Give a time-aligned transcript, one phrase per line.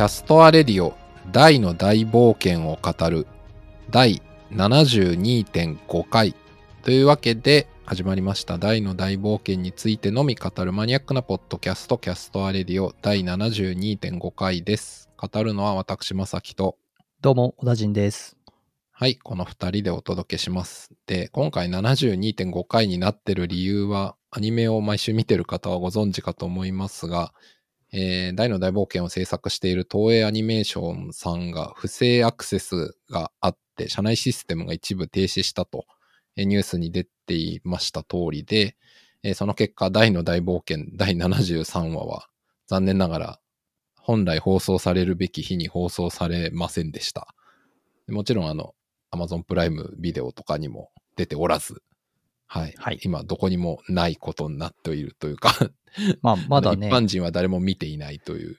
[0.00, 0.96] キャストアレディオ
[1.30, 3.26] ダイの大冒険を語る
[3.90, 6.34] 第72.5回
[6.82, 15.10] というわけで始まりましたダイの大冒険についてのみ語るマニアックなポッドキャストキャストアレディオ第72.5回です。
[15.18, 16.78] 語るのは私、まさきと、
[17.20, 18.38] どうも、小田陣です。
[18.90, 20.94] はい、この二人でお届けします。
[21.04, 27.34] で、今回72.5回になってる理由は、アニメを毎週見てる方はご存知かと思いますが、
[27.92, 35.86] えー大の大冒険を制作している東映アニメーションさんが不正アクセスがあって、社内システムが一部停止したと、
[36.36, 38.76] えーニュースに出ていました通りで、
[39.22, 42.28] えーその結果、大の大冒険第73話は、
[42.66, 43.40] 残念ながら、
[43.98, 47.34] 本来放送されるべき日に放送されませんでした。
[48.08, 48.74] もちろん、あの、
[49.12, 51.82] Amazon プライムビデオとかにも出ておらず、
[52.52, 52.74] はい。
[52.76, 55.54] はい今、どこにもないことになっているというか、
[56.20, 58.58] まあ、まだね一、般人は誰も見ていないという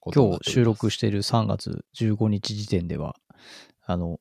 [0.00, 3.16] こと今日収録している3月15日時点では、
[3.86, 4.20] あの、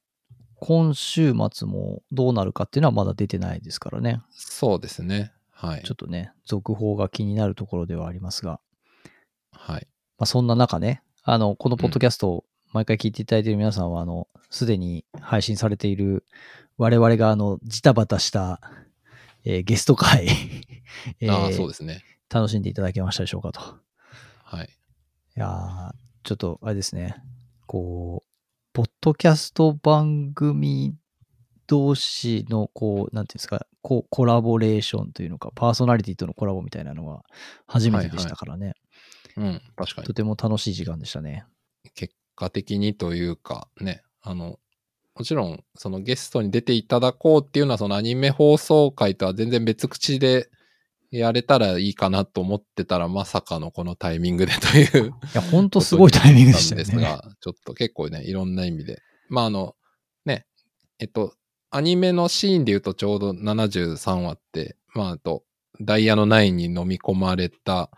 [0.62, 4.22] 今週末もどうなるかっていうのはまだ出てないですからね。
[4.30, 5.34] そうですね。
[5.50, 5.94] はいちょ。
[5.94, 8.62] っとね、続報が気になるところではありますが、
[9.52, 9.88] はい。
[10.18, 16.26] まあ、そんな中ね、あの、このポッドキャストを毎回聞いていただいている皆さんは、あの、すでに配信されている
[16.78, 18.62] 我々があの、ジタバタした、
[19.44, 20.28] えーゲスト会、
[21.20, 22.04] えーああ、そうですね。
[22.30, 23.62] 楽しんでいただけましたでしょうかと。
[24.44, 24.70] はい。
[25.38, 25.92] いやー
[26.24, 27.16] ちょっとあれですね、
[27.66, 28.30] こう、
[28.74, 30.96] ポッドキャスト番組
[31.68, 37.24] 同士の、こう、なんていうんですか、こうコラボレーションというのか、パーソナリティとのコラボみたいなのは
[37.66, 38.74] 初めてでしたからね、
[39.38, 40.14] うん、確かにと。
[40.14, 41.46] ても楽しい時間でしたね。
[41.96, 44.60] 結果的にというか、ね、あの、
[45.16, 50.50] もちろん、そのゲストに出ていただこうっていうのは、そのアニメ放送会とは全然別口で
[51.12, 56.86] やれたらいいかなと思ってたら、まさかのこのタイミングでといういや、ほんとすごいタイミングでしたよね。
[56.86, 59.02] ですが、ちょっと結構ね、いろんな意味で。
[59.28, 59.76] まあ、あの、
[60.26, 60.46] ね、
[61.00, 61.36] えっと、
[61.70, 65.44] アニメのシーンで言うとちょうど73話って、まあ、あと、
[65.82, 67.90] ダイヤのナインに飲み込まれた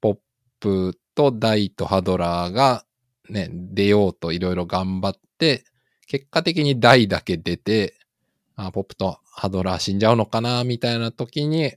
[0.00, 0.18] ポッ
[0.60, 2.84] プとダイとハドラーが
[3.28, 5.64] ね、出ようといろいろ頑張って、
[6.06, 7.94] 結果的にダイだけ出て、
[8.56, 11.72] あポップとハドラー死んじゃうのかな、みたいな時に、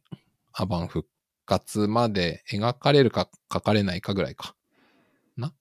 [0.53, 1.07] アバン復
[1.45, 4.55] 活まで描かれるか描かれないかぐらいか。
[5.37, 5.53] な？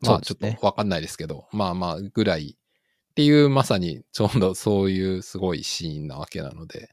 [0.00, 6.90] まあちょっとわかんないですけど、まあまあぐらいっていうまさにちょうどそういうすごいシーンなわけなので。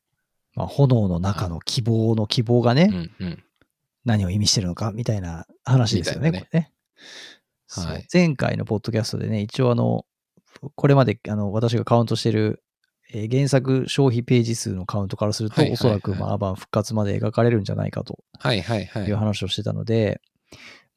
[0.56, 2.90] まあ、炎の中の希望の希望がね、
[3.20, 3.44] うんうん。
[4.06, 6.72] 何を意味してるのかみたいな話ですよね、みたいなこれね。
[7.70, 10.06] はい前回のポッドキャストでね、一応あの、
[10.76, 12.64] これまであの私がカウントしてる、
[13.14, 19.16] えー原作消費ページ数のカウントからすると、はいはいはいおそらく、まあ、アバン復活まで描かれるんじゃないかとはいはいはいいう。
[19.16, 20.20] 話をしてたので、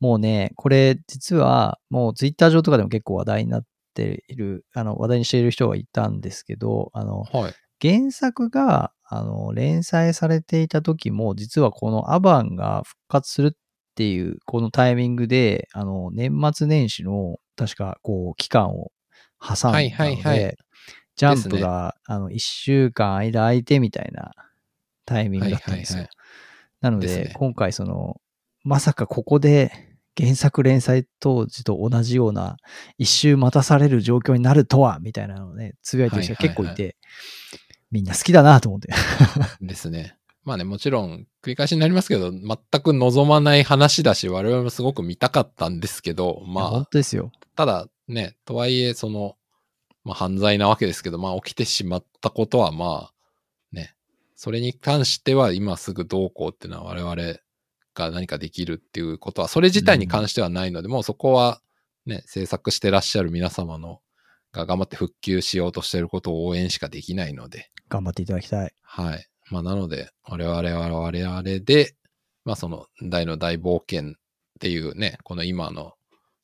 [0.01, 7.55] もうね、これ実はもうツイッター上とかでも結構話題になっている、あの話題にしている人がいたんですけど、あの、はい。
[7.81, 13.51] 原作があの連載されていた時も、実はこのアバンが復活するっ
[13.95, 18.91] ていう、このタイミングで、あの、年末年始の、確か、こう、期間を
[19.41, 20.57] 挟んだので、はいはいはい
[21.17, 24.33] ジャンプが、あの、一週間間空いてみたいな
[25.07, 26.01] タイミングだったんですよ。
[26.01, 26.11] はいはい
[26.83, 28.21] なのでですね今回、その、
[28.63, 29.73] まさかここで、
[30.19, 32.57] 原作連載当時と同じような
[32.97, 36.97] 一周待たされる状況になるとは、みたいなのをね、つぶやいてる人が結構いて、はい
[37.91, 38.93] みんな好きだなと思って。
[39.61, 40.17] ですね。
[40.43, 47.31] まあね、もちろん繰り返しになりますけど、全く望まない話だし、我々もすごく見たかったんですけど、まあ本、当ですよ。
[47.55, 49.37] ただね、とはいえ、その、
[50.05, 53.15] まあ犯罪なわけですけど、まあ起きてしまったことはまあ、
[53.73, 53.95] ね、
[54.35, 57.39] それに関しては今すぐどうこうっていうのは我々
[57.95, 61.61] が何かできるっていうことは、それ自体に関してはないので、もうそこは
[62.07, 64.01] ね、制作してらっしゃる皆様の
[64.53, 68.73] が頑張って復旧しようとしていることを応援しかできないので、頑張っていただきたい。
[68.83, 69.27] はい。
[69.51, 71.95] まあ、なので、我々は我々で、
[72.45, 74.13] まあ、その、大の大冒険っ
[74.61, 75.93] ていうね、この今の、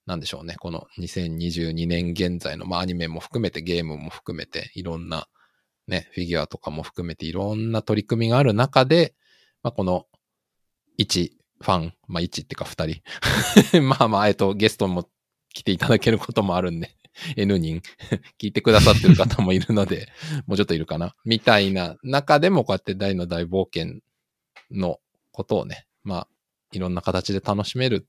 [0.07, 5.29] なんでしょうね、この2022年現在の、まあ、アニメも含めて、ゲームも含めて、いろんな、
[5.87, 9.15] ね、フィギュアとかも含めて、いろんな取り組みがある中で、
[9.63, 10.07] まあ、この、
[10.99, 13.01] 一ファン、まあ、一ってか二人、
[13.83, 15.09] まあまあ、えっと、ゲストも
[15.55, 16.97] 来ていただけることもあるんで、
[17.37, 17.81] N 人。
[18.41, 20.09] 聞いてくださってる方もいるので、
[20.47, 21.15] もうちょっといるかな。
[21.25, 24.01] みたいな中でもこうやって大の大冒険
[24.71, 25.01] の
[25.31, 26.29] ことをね、まあ、
[26.73, 28.09] いろんな形で楽しめる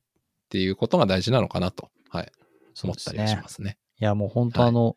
[0.54, 2.32] っていうことが大事なのかなと、はい、
[2.84, 3.80] 思ったりはしますね。
[4.00, 4.96] いや、もう本当はいあの、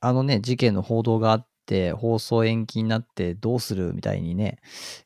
[0.00, 4.56] あのね、事件の報道があって、放送延期になってどうするみたいにね、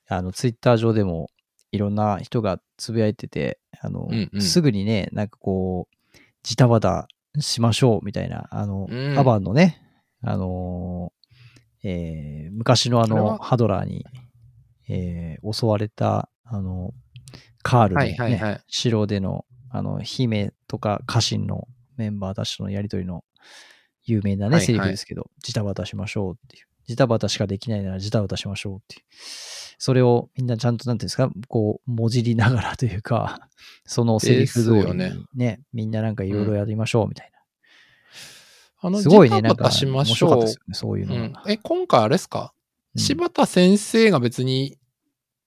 [0.06, 1.30] あの、ツイッター上でも
[1.72, 4.40] いろんな人がつぶやいてて、あの、うんうん。
[4.40, 7.08] すぐにね、なんかこう、ジタバタ
[7.40, 9.18] しましょうみたいな、あの、うん。
[9.18, 9.82] アバンのね、
[10.22, 14.06] あのーえー昔のあの、ハドラーに、
[14.88, 16.94] えー襲われた、あの、
[17.64, 18.60] カールの、ねはいはいはい。
[18.68, 21.66] 城での、あの、姫とか家臣の
[21.96, 23.24] メンバーたちとのやりとりの
[24.04, 24.66] 有名なね、はいはい。
[24.66, 26.66] セリフですけど、ジタバタしましょうっていう。
[26.86, 29.02] ジタバタしかできないならジタバタしましょうっていう。
[29.78, 33.48] それをみんなちゃんと、なんていうんですか、こう、もじりながらというか、
[33.86, 34.98] そのセリフ通りに
[35.34, 38.88] ね、よみんななんかいろいろやりましょうみたいな。
[38.88, 41.30] あの、すごいね、なんか、面白かったですよね、そういうの。
[41.30, 41.42] が。
[41.46, 42.52] うん、え、今回あれですか、
[42.94, 43.02] うん。
[43.02, 44.76] 柴田先生が別に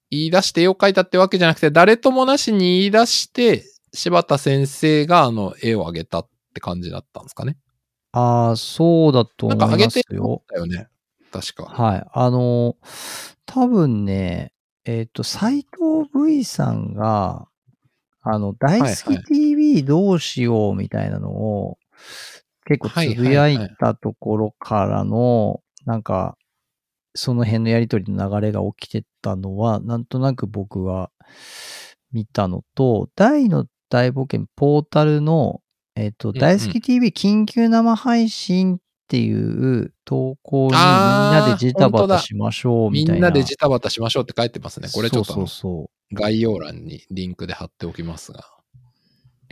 [0.09, 7.57] 言い出して絵を描いたってわけじゃなくて、誰ともなしに言い出して、柴田先生があの絵をあげたって感じだったんですかね。
[8.11, 10.43] ああ、そうだとなん思いますかあげてよ。
[10.47, 10.87] たよね。
[11.31, 11.65] 確か。
[11.65, 12.05] はい。
[12.11, 12.75] あの、
[13.45, 14.53] 多分ね、
[14.85, 17.47] えっ、と、斎藤 V さんが、
[18.21, 21.77] あの、大好き TV どうしようみたいなのを、
[22.65, 26.37] 結構つぶやいたところからの、なんか、
[27.17, 31.11] その辺のやりとりの流れが起きてたのは、なんとなく僕は
[32.11, 35.61] 見たのと、大の大冒険ポータルの、
[35.95, 43.13] えっ、と、うん大好き TV 緊急生配信っていう投稿にみんなでジタバタしましょうみたいな。
[43.15, 44.89] みんなでジタバタしましょうって書いてますね。
[44.93, 48.45] これちょっと概要欄にリンクで貼っておきますが。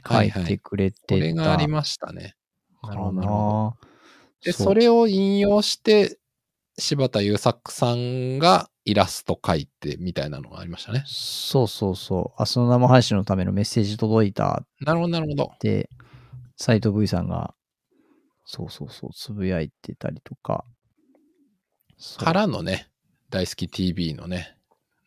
[0.07, 1.15] 書いてくれてた。
[1.15, 2.35] これがありましたね。
[2.83, 3.73] なるほど
[4.43, 6.19] で、それを引用して、
[6.77, 11.03] 柴田優作さんがイラスト描いてみたいなのがありましたね。
[11.07, 12.39] そうそうそう。
[12.39, 15.51] 明日の生配信のためのメッセージ届いたなるほど、なるほど。
[15.55, 15.89] って、
[16.57, 17.55] 斎藤 V さんが、
[18.45, 20.65] そうそうそう、つぶやいてたりとか。
[22.17, 22.89] からのね、
[23.29, 24.57] 大好き TV のね、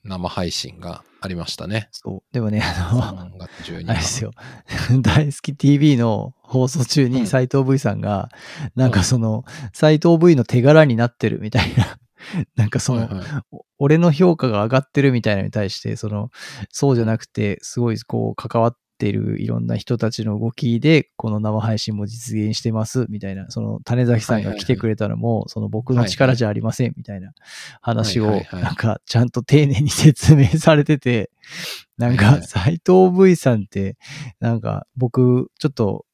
[0.02, 1.88] 生配信がありましたね。
[1.90, 2.34] そう。
[2.34, 3.90] でもね、あの、3月12日。
[3.90, 4.30] あれですよ。
[5.02, 8.30] 大好き TV の放送中うんに斎藤 V さんが、
[8.76, 11.98] なんかその、斎藤 V の手柄になってるみたいな、
[12.56, 16.30] なんかその、はいはいお俺の評価が上がってるみたいなのに対して、その、
[16.68, 27.32] そうじゃなくて、すごいこう、関わっているいろんな人たちの動きで、この生配信も実現してます、みたいな、その、種崎さんが来てくれたのも、その僕の力じゃありません、みたいな
[27.80, 31.30] 話をなんか、ちゃんと丁寧に説明されてて、
[31.96, 33.96] なんか、斎藤 V さんって、
[34.40, 36.04] なんか、僕、ちょっと、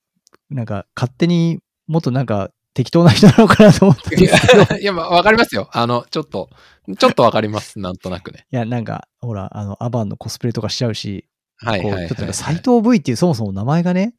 [0.51, 5.69] なんか、勝手にもっとなんか、適当な人なのかなと思っていや、いやまあわかりますよ。
[5.73, 6.51] あの、ちょっと、
[6.99, 7.79] ちょっとわかります。
[7.79, 8.47] なんとなくね。
[8.51, 14.15] いや、なんか、ほら、あの、アバンのコスプレとかしちゃうし、はいはいはい、ちょっと斎藤 V っていうそもそも名前がね、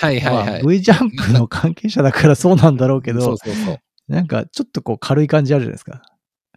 [0.00, 0.46] はいはいはい。
[0.46, 3.78] まあ、V ジャンプの関係者だからそうなんだろうけど、そうそうそう。
[4.08, 6.02] なんかちょっとこう軽い感じあるじゃないですか。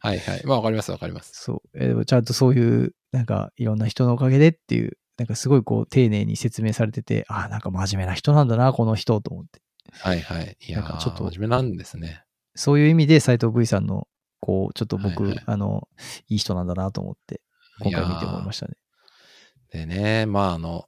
[0.02, 0.42] はいはい。
[0.46, 1.32] まあわかりますわかります。
[1.34, 1.62] そう。
[1.76, 9.62] えーでもちゃんとそういう、なんかいろんな人のおかげでっていう、なんかすごいこう丁寧に説明されてて、ああ、なんか真面目な人なんだな、この人と思って。
[10.00, 10.58] はいはい。
[10.60, 12.24] いやー、なんかちょっと真面目なんですね。
[12.56, 14.08] そういう意味で斎藤 V さんの、
[14.40, 15.88] こう、ちょっと僕、はいはいあの、
[16.30, 17.42] いい人なんだなと思って、
[17.82, 18.74] 今回見て思いましたね。
[19.72, 20.86] でね、まああの、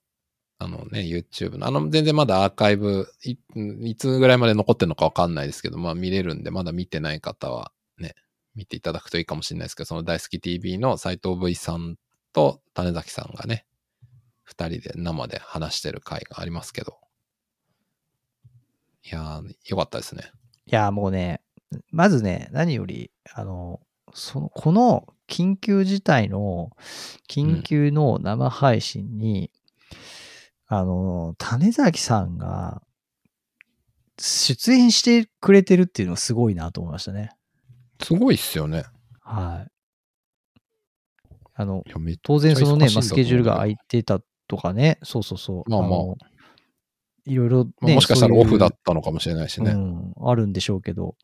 [0.59, 3.37] あのね、YouTube の、あの、全然まだアーカイブ、い
[3.81, 8.15] いつぐらいまで残ってるのかわかんないですけど、まあ見れるんで、まだ見てない方はね、
[8.55, 11.97] 見ていただくといいかもしれないですけど、その大好き TV の斎藤 V さん
[12.33, 13.65] と種崎さんがね、
[14.43, 16.97] 二人で生で話してる回がありますけど。
[19.05, 20.31] いやー、よかったですね。
[20.65, 21.41] いや、もうね、
[21.91, 23.81] まずね、何より、あの、
[24.13, 26.71] その、この緊急事態の、
[27.29, 29.51] 緊急の生配信に、
[30.67, 32.81] あの、種崎さんが、
[34.19, 37.31] 出演してくれてるっていうのがすごいなと思いましたね。
[38.01, 38.83] すごいっすよね。
[39.21, 39.71] はい。
[41.55, 41.83] あの、
[42.21, 45.69] 当然そのね、まあ、スケジュールが空いてたとかね、そうそうそう。
[45.69, 46.17] まあまあの
[47.25, 49.71] いろいろね、まあもしかしたらオフだっったのかもしれないしね。
[49.71, 51.15] うん、あるんでしょうけど。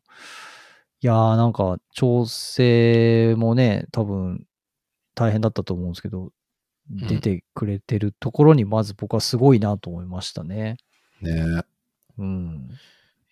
[1.02, 4.44] いやーなんか調整もね、多分
[5.14, 6.30] 大変だったと思うんですけど、
[6.92, 10.76] ん出てくれてるところにまず僕はすごいなと思いましたね。
[11.22, 11.62] ね
[12.18, 12.68] うん。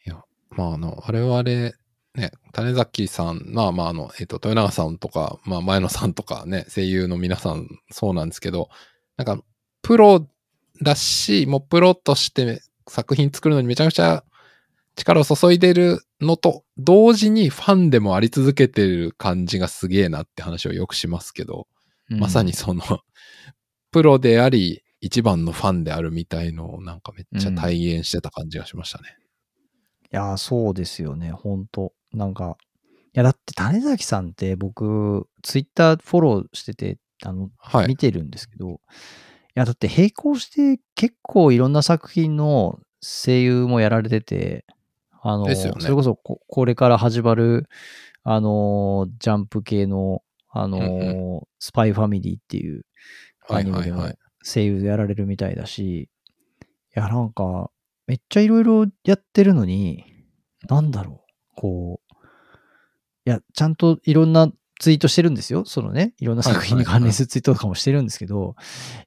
[0.07, 8.71] いや、まあ、あの、我々、ね、種崎さん、まあまあ、あの、えっ、と、豊永さんとか、まあ、前野さんとかね、声優の皆さん、そうなんですけど、
[9.17, 9.43] なんか、
[9.83, 10.27] プロ
[10.83, 14.25] だし、もうプロとして作品作るのにめちゃくちゃ
[14.99, 21.67] 力を注いでるのと、同時にファンでもあり続けてる感じがすげえなって話をよくしますけど、
[22.09, 22.83] まさにその、
[23.91, 29.17] プロであり、一番のファンであるみたいのをなんかめっちゃ体現してた感じがしましたね。
[30.13, 31.93] いやー、そうですよね、ほんと。
[32.13, 32.57] なんか、
[32.91, 38.79] いや、だって種崎さんって僕、ツイッターフォローしてて、あの、はい見てるんですけど、い
[39.55, 44.65] や、だって並行して結構いろんな作品の声優もやられてて、
[45.23, 45.55] あの、ね。
[45.55, 47.69] それこそこ、これから始まる、
[48.25, 50.83] あの、ジャンプ系の、あの、う
[51.45, 52.87] んスパイファミリーっていう
[53.49, 54.19] はいアニメでもはいはい。
[54.45, 56.09] 声優でやられるみたいだし、い
[56.95, 57.71] や、なんか、
[58.07, 60.05] めっちゃいろいろやってるのに、
[60.69, 62.15] なんだろう、こう、
[63.27, 65.65] いや、ちゃんといろんなツイートしてるんですよ。
[65.65, 68.55] そのね、いろんな作品に関連するツイートとかもしてるんですけど、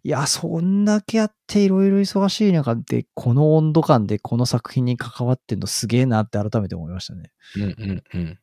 [0.03, 7.31] いや、そんだけやっていろいろ忙しい中で、この温度感でこの作品に関わってんのすげえなって改めて思いましたね。
[7.55, 8.39] うんうんうん。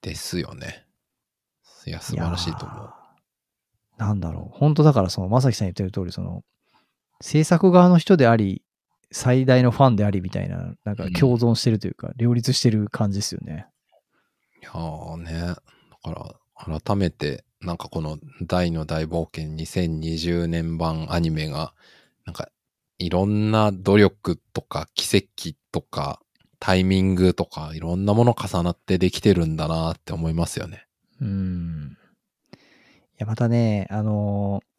[0.00, 0.86] ですよね。
[1.86, 2.90] いや、素晴らしいと思う。
[3.98, 4.58] なんだろう。
[4.58, 6.42] 本当だから、その、まさきさん言ってる通り、その、
[7.20, 8.62] 制作側の人であり、
[9.10, 13.66] 最大のファンでありみたいな、なんか共存してるというか、両立してる感じですよね。
[14.62, 15.54] いやーね。
[16.04, 21.74] だから、改めて、なんかこの大の大冒険2020年版アニメが、
[22.24, 22.48] なんか、
[22.98, 26.20] いろんな努力とか奇跡とか
[26.60, 30.86] タイミングとかいろんなもの重なってできてるんだなって思いますよね。
[31.20, 31.96] うん。
[32.52, 32.56] い
[33.18, 34.72] や、またね、あのー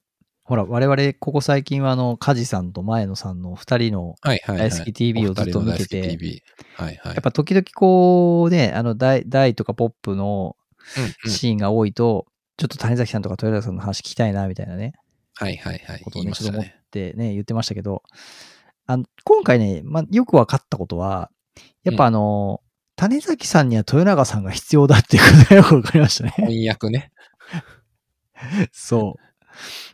[0.45, 4.69] ほら、我々、ここ最近は、あの、カジさんと前野さんの二人の、はいはい、はい。
[4.71, 6.43] 大好き TV をずっと見ててお二人の大好き TV。
[6.75, 7.13] はいはい。
[7.13, 10.57] やっぱ時々こうね、あの、大、大とかポップの
[11.25, 14.93] シーンが多いと、ちょっと谷崎さんとか豊田さんの話聞きたいな、みたいなね、
[15.35, 16.01] はいはいはい。
[16.01, 16.75] ことをね、ちょったと思っね。
[16.91, 18.03] てね、言ってましたけど、
[18.85, 21.31] あの、今回ね、まあ、よく分かったことは、
[21.83, 22.61] やっぱあの、
[22.95, 26.33] 種崎さんには豊永さんが必要だっていうことがよく分かりましたね。
[26.37, 27.11] 翻訳ね。
[28.71, 29.17] そ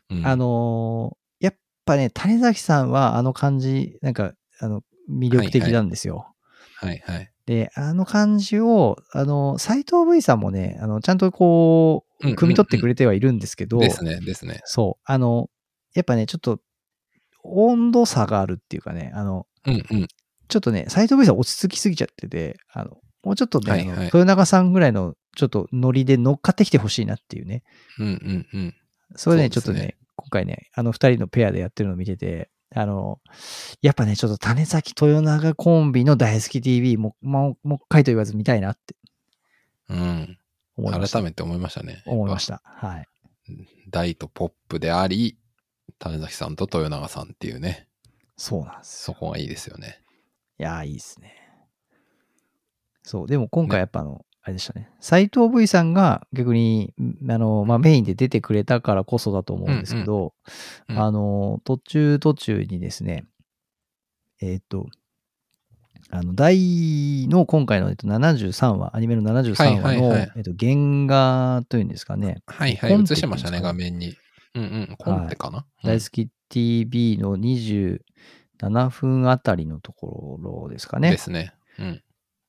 [0.09, 0.15] う。
[0.15, 1.55] うんあ、のーやっ
[1.85, 6.33] ぱね、種崎さんはあの感じ、なんか、あの、魅力的なんですよ。
[6.75, 7.31] はいはい。
[7.49, 14.59] で、あの感じを、あの、斎藤 V さんもね、あの、ちゃんとこう、うんうんうん汲み取ってくれてはいるんですけど、ですね、ですね。
[14.65, 15.49] そう、あの、
[15.95, 16.59] やっぱね、ちょっと、
[17.43, 20.07] 温度差があるっていうかね、あの、うんうん。
[20.49, 27.63] ちょっとね、斎藤 V さん落ち着きすぎちゃってて、あの、もうちょっとね、はいはい豊永さんぐらいの、ちょっとノリで乗っかってきてほしいなっていうね。
[27.99, 28.75] うんうんうん。
[29.15, 33.19] それね、ねちょっとね、今回ね、あの二人のペアでやってるのを見てて、あの、
[33.81, 38.95] やっぱね、ちょっと種崎豊永コンビの大好き TV も、もう、もう一回と言わず見たいなって
[39.89, 40.37] うん。
[40.77, 41.17] 思いました。
[41.17, 42.03] 改めて思いましたね。
[42.05, 42.61] 思いました。
[42.63, 43.05] はい。
[43.89, 45.37] 大とポップであり、
[45.97, 47.87] 種崎さんと豊永さんっていうね、
[48.37, 49.15] そうなんですよ。
[49.15, 50.01] そこがいいですよね。
[50.59, 51.35] いやー、いいですね。
[53.03, 54.89] そう、でも今回やっぱあの、あれでしたね。
[54.99, 60.33] 斎藤 V さんが逆に、んあの、まあ、メインで出てくれたからこそだと思うんですけど、
[60.89, 63.25] うんうんあの、途中途中にですね、
[64.41, 64.87] えっ、と、
[66.09, 70.73] あの、第の今回の、えっと、73話、アニメの73話の、はいはいはいえっと、原
[71.05, 74.15] 画というんですかね、はいはい、映してましたね、画面に。
[74.55, 77.99] うんうん、コンテかな、大好き TV の27
[78.89, 81.09] 分あたりのところですかね。
[81.09, 81.53] うんですね。
[81.77, 82.03] うん。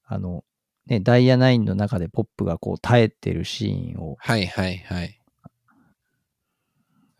[0.06, 0.44] あの、
[0.90, 5.20] ね、ダイヤ9の中でポップがこう耐えてるシーンを、はいはいはい。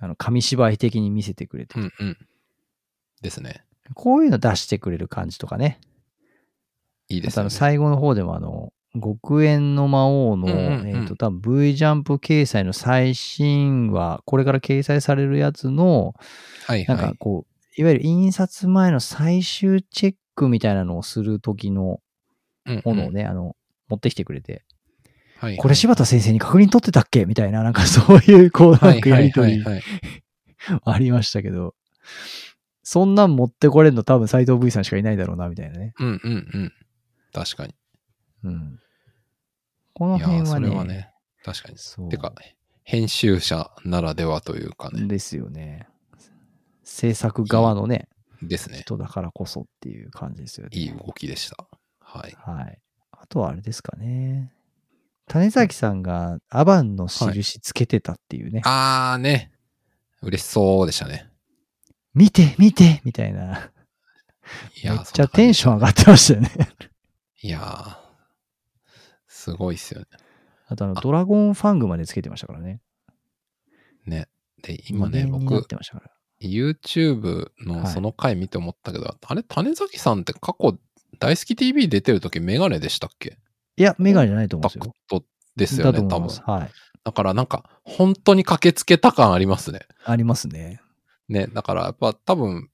[0.00, 2.19] あの、紙芝居的に見せてくれて、うんうん。
[3.23, 3.65] ですね。
[3.95, 5.79] こういうの出してくれる感じとかね。
[7.09, 7.45] いいですよね。
[7.45, 16.15] の最後の方でもあの、極縁の魔王の、うんうんうんえっ、と、多分 V ジャンプ掲載の最新話、これから掲載されるやつの、
[16.69, 16.97] なんはいはい。
[16.97, 22.00] かこう、いわゆる印刷前の最終チェックみたいなのをする時の
[22.67, 23.55] うんうんものをね、あの、
[23.90, 27.25] 持ってきてくれて、はいはいこれ柴田先生に確認取ってたっけ？
[27.25, 29.64] みたいな、なんか そういう、こう、なんかやりとり
[30.85, 31.75] ありましたけど、
[32.82, 35.94] そんなん持ってこれんの多分斎藤 V さんしかいないだろうな、みたいなね。
[35.99, 36.73] うんうんうん。
[37.32, 37.75] 確かに。
[38.44, 38.80] うん。
[39.94, 41.11] この辺はね、それはね、
[41.42, 41.78] 確かに。
[41.78, 42.09] そう。
[42.11, 42.35] てか、
[42.85, 45.06] 編集者ならではというかね。
[45.06, 45.87] ですよね。
[46.85, 48.09] 制作側のね、
[48.42, 48.80] ですね。
[48.80, 50.78] 人だからこそっていう感じですよね。
[50.78, 51.66] いい動きでした。
[52.00, 52.37] はい。
[52.38, 52.78] はい。
[53.31, 54.53] あとはあれですかね。
[55.29, 58.63] 種崎さんがアバンの印つけてたっていうね。
[58.65, 59.53] あーね。
[60.21, 61.31] 嬉しそうでしたね。
[62.13, 63.71] 見て見てみたいな。
[64.83, 66.51] いやーめっちゃテンション上がってましたよね。
[67.41, 67.97] いやー
[69.29, 70.07] すごいっすよね。
[70.67, 72.81] あとあの、あドラゴンファングまでつけてましたからね。
[74.07, 74.27] ね。
[74.61, 75.65] で、今ね、僕。
[76.43, 80.79] YouTube のその回見て思ったけど、あれ、種崎さんって過去、
[81.19, 83.38] 大好き TV 出てる時メガネでしたっけ？
[83.76, 84.93] いや、メガネじゃないと思ダうんですよ。
[84.93, 85.25] クト
[85.57, 86.29] ですよだね、多分。
[86.29, 86.71] はい。
[87.02, 89.81] だからなんか、本当に駆けつけた感ありますね。
[90.05, 90.81] ありますね。
[91.29, 92.71] ね、だからやっぱ多分、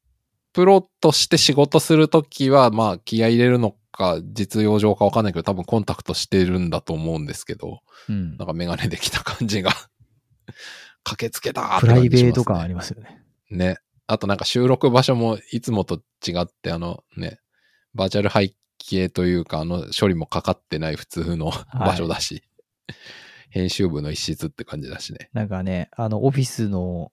[0.52, 8.48] プロとして仕事するときは、まあ気合い入れるのか、実用上かわかんないけど、多分コンタクトしてるんだと思うんですけど、うんなん。
[8.48, 9.70] かメガネできた感じが、
[11.04, 12.24] 駆けつけたーってプライ感じします、ね。
[12.24, 13.22] ベート感ありますよね。
[13.50, 13.76] ね。
[14.06, 17.38] あとなんか収録場所もいつもと違って、あのね、
[17.96, 22.42] バーチャル背景というか、あの処理もかかってない普通の場所だし、
[23.50, 25.30] 編集部の一室って感じだしね。
[25.32, 27.10] なんかね、あの、オフィスの、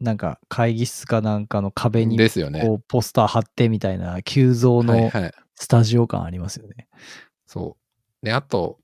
[0.00, 2.62] なんか会議室かなんかの壁に、ですよね。
[2.62, 5.32] こう、ポスター貼ってみたいな、急増はいのはい。
[5.54, 6.88] スタジオ感ありますよね。
[7.46, 7.76] そ
[8.22, 8.26] う。
[8.26, 8.80] で、あと、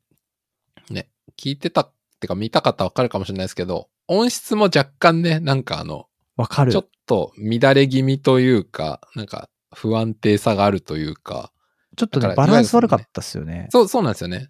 [0.88, 6.80] ね、聞いてたってか見た方わかるかもしれないですけど、音質も若干ね、なんかあの、わかるちょ。
[6.80, 11.52] っと乱れ気味というか、なんか不安定さがあるというか、
[11.96, 13.68] ちょっとね、バランス悪かったっすよね。
[13.70, 14.48] そう、そうなんですよね。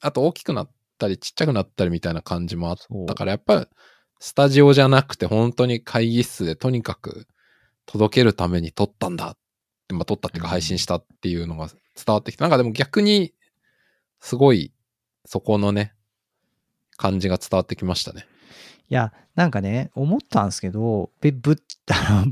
[0.00, 2.76] あと大きくなったりちっちゃくなったりみたいな感じもあっ
[3.06, 3.66] たから、やっぱり
[4.18, 7.26] スタジオじゃなくて本当に会議室でとにかく
[7.86, 9.36] 届けるために撮ったんだ
[9.92, 13.34] まあ撮ったっていうかうん配信したっていうのが伝わってきて、なんかでも逆に
[14.20, 14.72] すごい
[15.26, 15.94] そこのね、
[16.96, 18.26] 感じが伝わってきましたね。
[18.90, 21.56] いや、なんかね、思ったんですけど、べぶ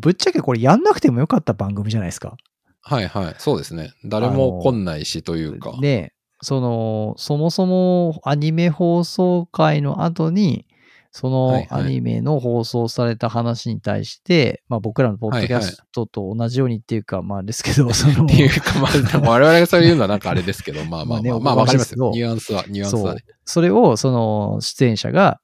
[0.00, 2.36] ぶっちゃけこれやんなくてもよかった番組じゃないですか。
[2.82, 3.34] はいはい。
[3.38, 3.92] そうですね。
[4.04, 5.78] 誰も来んないしというか。
[5.80, 6.12] で、
[6.42, 10.66] その、そもそもアニメ放送会の後に、
[11.10, 22.10] そのはいはいアニメの放送された話に対して、まあ僕らのポッドキャストと同じようにっていうか、まあですけど、 そのって、いうか、まあ、我々がそういうのはなんかあれですけど、まあまあまあ、まあねまあわかりますよ。
[22.10, 23.22] ニュアンスは、ニュアンスはね。。
[23.44, 25.40] それを、その、出演者が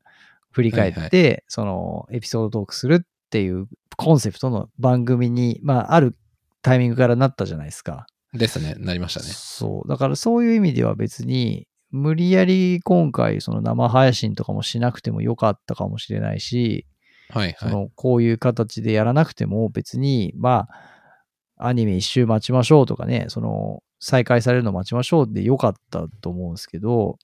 [0.55, 6.17] 振り返って、はいはその、エピソードトークするっていうコンセプトの番組に、まあ、ある
[6.63, 8.07] タイミングからなったじゃないですか。
[8.33, 8.77] ですね。
[8.79, 9.27] なりましたね。
[9.27, 9.89] そう。
[9.89, 16.87] だからそういう意味では別に、無理やり今回その生配信とかもしなくてもよかったかもしれないし、
[17.31, 17.57] はいはい。
[17.59, 20.69] そのこういう形でやらなくても別に、ま
[21.59, 27.19] あ、アニメ一周待ちましょうとかね、その再開されるの待ちましょうでよかったと思うんですけど、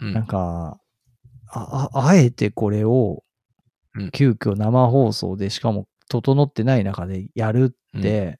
[0.00, 0.78] うんなんか、
[1.60, 3.22] あ、ああえてこれを
[3.94, 8.38] うん、急遽生放送で、しかも整ってない中でやるって、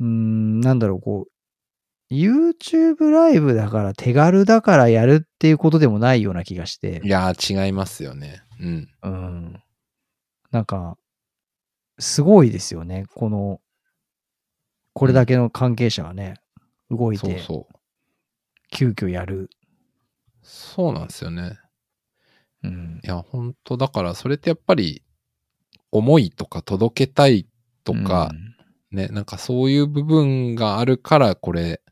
[0.00, 8.42] うーん、なんだろう、こう、YouTube ライブだから手軽だからやるっていうことでもないような気がしてい、やー、違いますよね。
[8.60, 8.88] うん。
[9.02, 9.62] うん。
[10.50, 10.96] なんか、
[11.98, 13.04] すごいですよね。
[13.14, 13.60] この、
[14.94, 16.34] これだけの関係者がね、
[16.90, 17.74] 動いて、そうそう。
[18.70, 19.50] 急遽やる。
[20.48, 21.58] そうなんですよね。
[22.64, 23.06] うんい。
[23.06, 25.02] や、本当だから、それってやっぱり、
[25.92, 27.46] 思いとか届けたい
[27.84, 28.32] とか、
[28.90, 31.82] ね、なんかそういう部分があるから、これ、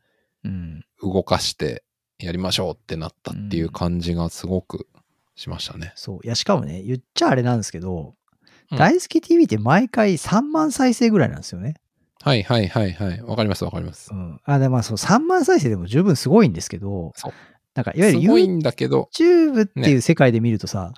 [0.43, 1.83] うん、動かして
[2.19, 4.87] やりましょうってなったっていう感じがすごく
[5.35, 5.93] しましたね。
[5.95, 6.19] そう。
[6.23, 8.13] いや、しかもね、言っちゃあれなんですけど、うん
[8.75, 11.75] 大好き TV って毎回3万再生ぐらいなんですよね。
[12.21, 13.21] はいはいはいはい。
[13.21, 14.15] わかりますわかりますう。
[14.15, 14.41] ん。
[14.43, 17.13] あ、で、まあ、そう、3万再生でも十分すごいんですけど。
[17.77, 20.93] なんか、いわゆるすごいんだけど、YouTube っていう世界で見るとさ、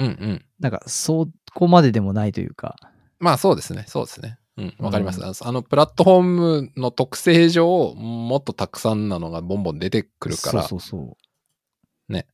[0.00, 0.44] うんうん。
[0.58, 2.74] なんか、そこまででもないというか、
[3.20, 3.84] まあそうですね。
[3.86, 4.38] そうですね。
[4.56, 4.74] うん。
[4.80, 5.20] わかります。
[5.20, 10.62] うんあのあの、プラットフォームの特性上、もっとたくさんなのがボンボン出てくるから。
[10.64, 11.16] そうそうそ
[12.08, 12.12] う。
[12.12, 12.26] ね。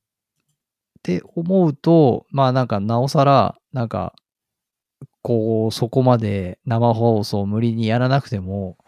[0.98, 4.14] って思うと、まあなんかなおさら、なんか、
[5.20, 8.78] こう、そこまで生放送無理にやらなくても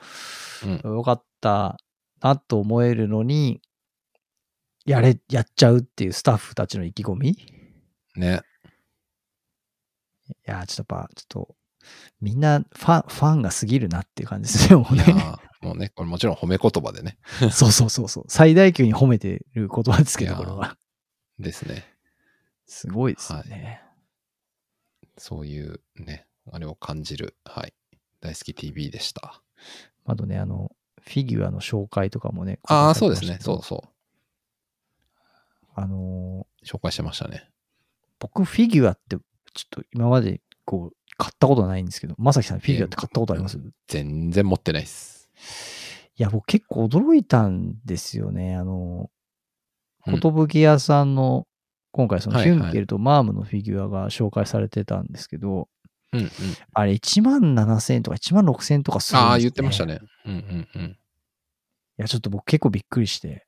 [0.65, 0.95] うん。
[0.95, 1.77] よかった
[2.23, 3.61] なと思えるのに、
[4.89, 7.31] やれ、やっちゃうっていうスタッフたちの意気込み？
[7.31, 7.37] い
[8.17, 8.41] ね。
[10.45, 11.57] や、ちょっとやっぱ、ちょっと、
[12.21, 15.03] みんなファン、ファンが過ぎるなっていう感じですよ、もうね。
[15.05, 17.19] ーもうね、これもちろん褒め言葉でね。
[17.51, 18.25] そうそうそうそう。
[18.29, 20.77] 最大級に褒めてる言葉ですけど、これは。
[21.39, 21.85] ですね。
[22.67, 23.83] すごいですよね。
[25.17, 27.75] そういうね、あれを感じる、はい。
[28.21, 29.43] 大好き TV でした。
[30.05, 32.61] あとね、あの、フィギュアの紹介とかもね。
[32.65, 33.39] ああ、書そうですね。
[33.41, 33.98] そうそう。
[35.79, 37.49] あのー紹介してましたね。
[38.19, 45.31] 僕フィギュアって、ちょっと今までこう、買ったことないんですけど、まさきさんフィギュアって買ったことあります、い全然持ってないです。
[46.19, 48.57] や、僕結構驚いたんですよね。
[48.57, 49.11] あの
[50.07, 51.47] 寿屋さんの、
[51.93, 55.69] 今回そのヒュンケルとマームのフィギュアが紹介されてたんですけど、
[56.13, 56.29] うんうん。
[56.73, 59.31] あれ1万7000円とか1万6000円とかするんです、ね。
[59.31, 59.87] ああ、言ってました。
[59.87, 60.01] ね。
[60.27, 60.83] うんうんうん。
[60.91, 60.97] い
[61.99, 63.47] や、ちょっと僕結構びっくりして。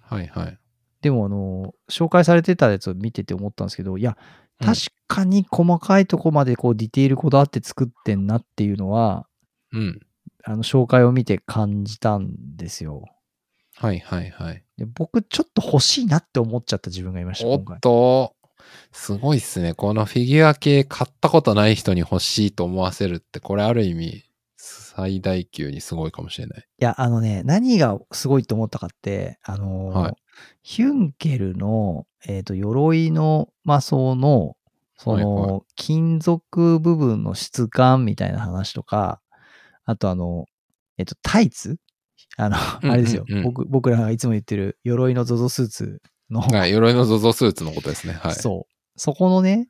[0.00, 0.58] はいはい。
[1.00, 9.26] でも、あの、紹介されてたやつを見てて思ったんですけど、いや、うん確かに細かいとこまでこうディテールこだわって作ってんなっていうのは、
[9.72, 10.00] うん。
[10.44, 13.04] あの、紹介を見て感じたんですよ。
[13.76, 14.64] はいはいはい。
[14.76, 17.80] で僕、ちょっと欲しいなって思っちゃった自分がいました、おっ。
[17.80, 18.34] と、
[18.92, 19.74] すごいっすね。
[19.74, 24.24] このフィギュア系買ったことない人に欲しいと思わせるって、これある意味、
[24.98, 26.60] 最大級にすごいかもしれない。
[26.60, 30.14] いや、あのね、何がすごいと思ったかって、あのーはい
[30.62, 34.56] ヒュンケルの、えっ、と、鎧の魔装の、
[34.96, 39.20] その、はいは金属部分の質感みたいな話とか、
[39.84, 40.46] あとあの、
[40.96, 41.78] えっと、タイツ？
[42.36, 43.64] あの、うんあれですよ、うんうん僕。
[43.66, 46.70] 僕らがいつも言ってる鎧の ZOZO スーツの、はい。
[46.70, 48.12] 鎧の ZOZO スーツのことですね。
[48.12, 48.34] はい。
[48.34, 48.74] そう。
[48.94, 49.68] そこのね、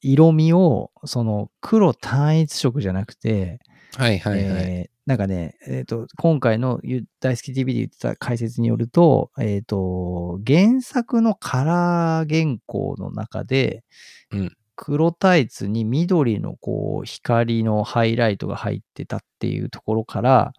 [0.00, 3.58] 色味を、その黒単一色じゃなくて、
[3.96, 4.62] はいはいはい。
[4.64, 13.84] えーなんかね、えっ、と、今回のゆ大好き TV で言ってた解説によると、えっ、と、原作のカラー原稿の中で、
[14.30, 20.52] うん黒タイツに緑のこう光のハイライトが入ってたっていうところから、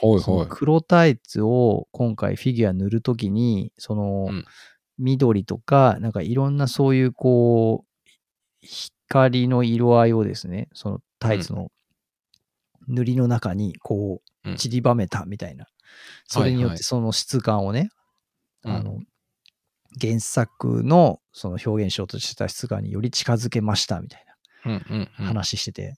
[0.00, 0.46] そのほいほい。
[0.48, 4.44] 黒タイツを今回フィギュア塗るときに、そのうん
[4.98, 8.06] 緑とか、なんかいろんなそういうこう、
[8.62, 11.70] 光の色合いをですね、そのタイツの
[12.88, 15.66] 塗りの中にこう散りばめたみたいな。
[16.26, 17.90] それによってその質感をね、
[18.64, 18.98] うんあの、
[20.00, 24.28] 原作のその表現しようとしてた質感により近づけましたみたいな
[24.64, 25.08] うん。
[25.26, 25.94] 話してて、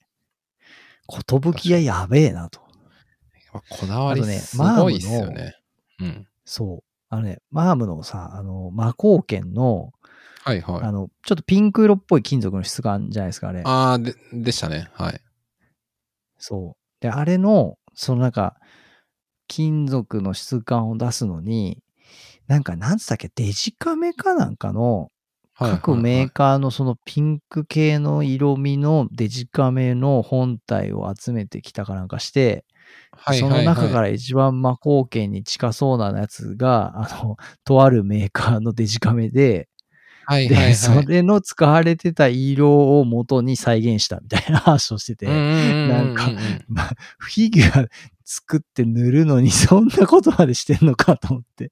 [1.07, 2.61] ことぶき屋やべえなと。
[3.69, 5.55] こだわりすごいっすよね。
[5.99, 6.27] うん。
[6.45, 6.83] そう。
[7.09, 9.91] あのね、マームのさ、あの、魔鋼剣の、
[10.43, 10.83] はいはい。
[10.83, 13.61] あの、ちょっとピンク色っぽい金属の質感じゃないですか、あれ。
[13.65, 14.89] ああ、で、でしたね。
[14.93, 15.21] はい。
[16.37, 16.80] そう。
[17.01, 18.55] で、あれの、そのなんか、
[19.47, 21.83] 金属の質感を出すのに、
[22.47, 25.11] なんか、なんつったっけ、デジカメかなんかの、はい
[25.71, 32.65] 各メーカーのそのピンク系の色味のデジカメの本体を集めてきたかなんかして、
[33.37, 39.69] その中から一番魔鋼剣に近そうなやつが、あの、とあるメーカーのデジカメで、で、
[40.25, 40.75] はいはいはい。
[40.75, 46.31] それの使われてた色を元に再現したみたいな話をしてて、うんうんうんうんうんなんか
[46.67, 47.87] まあ、フィギュア
[48.23, 51.71] 作って塗るのにそんなことまでしてんのかと思って。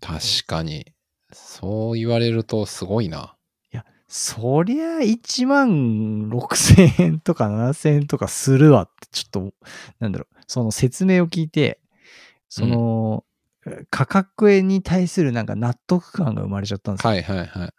[0.00, 0.92] 確かに。
[1.32, 3.36] そう言われるとすごいな。
[3.72, 9.54] いや、そりゃ1万6千円とか7千円とかするわって、ちょっと、
[9.98, 11.80] なんだろう、その説明を聞いて、
[12.48, 13.24] その、
[13.90, 17.10] 価格に対するなんか納得感が生まれちゃったんですよ。
[17.10, 17.70] はいはいはい。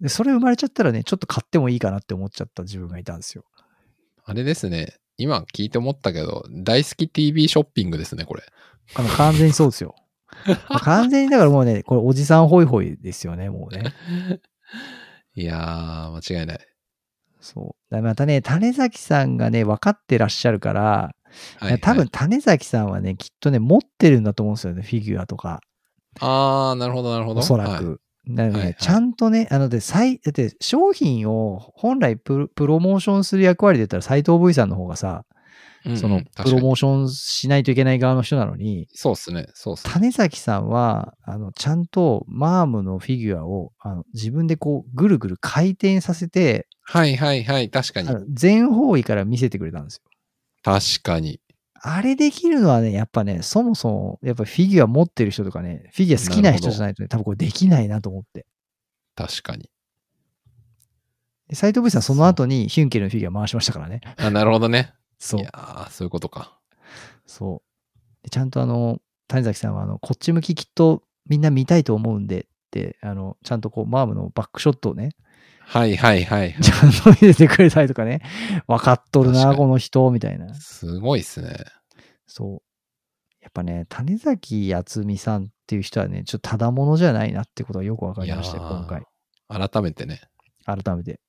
[0.00, 3.44] で、それ生まれちゃったらね、ちょっと買ってもいいかなって思っちゃった自分がいたんですよ。
[4.24, 4.96] あれですね。
[5.16, 8.42] 今聞いて思ったけど、大好き TV ショッピングですね、これ。
[8.94, 9.94] あの、完全にそうですよ。
[10.82, 13.92] 完全にだからもうね、これおじさんホイホイですよね、もうね。
[15.34, 16.58] いやー、間違いない。
[17.40, 18.02] そう。
[18.02, 21.14] またね、種崎さんがね、分かってらっしゃるから、
[21.58, 25.60] はいはい多分、種崎さんはね、きっとね、持ってるんだと思うんですよね、フィギュアとか。
[26.20, 27.40] あー、なるほどなるほど。
[27.40, 28.00] おそらはいく。
[28.26, 35.24] なのでね、はいはいちゃんとね、あので、最だって商品を本来プロプロモーションする役割で言ったら斎藤 V さんの方がさ、
[35.84, 39.46] うんうんそのプロモーションしないといけない側の人なのに、そうっすね。
[39.54, 39.92] そうっすね。
[39.94, 47.70] 種崎さんは、あの、ちゃんとマームのフィギュアを、あの自分でこう、ぐるぐる回転させて、はいはいはい。
[47.70, 50.09] 確かに全方位から見せてくれたんですよ。
[50.62, 51.40] 確かに。
[51.82, 58.46] あれできるのはね、やっぱね、そもそも、やっぱフィギュア持ってる人とかね、フィギュア好きな人じゃないとね、多分これできないなと思って。
[59.14, 59.70] 確かに。
[61.48, 64.00] で斎藤 V さんその後にヒュンケルのフィギュア回しましたからね。
[64.18, 64.92] あ、なるほどね。
[65.18, 65.50] そういや。
[65.54, 66.58] ー、そういうことか。
[67.26, 68.24] そう。
[68.24, 75.10] でちゃんとあの、谷崎さんはあの、こっち向ききっとみんな見たいと思うんでって、あの、ちゃんとこう、マームのバックショットをね、
[75.72, 78.22] はいはいはい、はいちゃんと見せてくれたりとかね、
[78.66, 80.52] 分かっとるな、この人、みたいな。
[80.54, 81.58] すごいっすね。
[82.26, 82.62] そう。
[83.40, 89.04] やっぱね、種崎敦美さんっていう人はね、ちょっとただものじゃないなってことがよく分かりましたよ、今回。
[89.48, 90.22] 改めてね。
[90.66, 91.20] 改めて。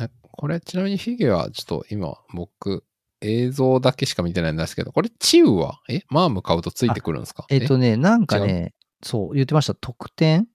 [0.00, 2.84] えこれちなみにフィギュア、ちょっと今僕、
[3.20, 5.80] 映像だけしか見てないんですけど、これチウは？
[5.90, 7.44] えマーム買うとついてくるんですか？
[7.50, 8.72] えっとね、なんかね、
[9.02, 10.46] そう、言ってました、特典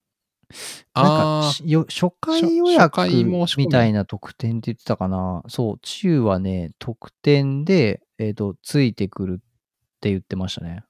[0.94, 3.26] なんあかしよ初回初予約み
[3.58, 5.44] みたいな特典って言ってたかな？
[5.48, 9.44] そう、中はね、特典で、えっ、と、ついてくるっ
[10.00, 10.84] て言ってましたね。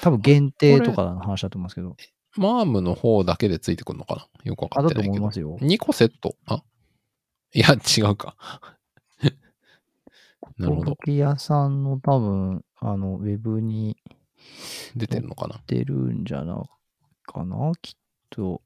[0.00, 1.90] 多分限定とかの話だと思いますけど。
[1.90, 4.26] ー、マームの方だけでついてくるのかな？
[4.44, 5.12] よくわかってないけど。
[5.12, 5.56] 思いますよ。
[5.60, 6.36] 2個セット？
[6.46, 6.62] あ？
[7.52, 8.36] いや、違うか。
[10.58, 10.96] なるほど。
[10.96, 13.96] 時屋さんの多分、あの、ウェブに
[14.94, 15.60] 出てるのかな？
[15.66, 16.64] 出るんじゃな
[17.24, 17.94] かな、きっ
[18.30, 18.62] と。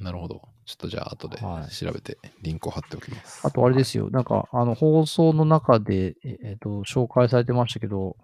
[0.00, 0.42] なるほど。
[0.66, 3.46] ちょっとじゃあ後ではい調べてリンクを貼っておきます。
[3.46, 8.16] あとあれですよ、なんか、あの、放送の中で、ええっと、紹介されてましたけど、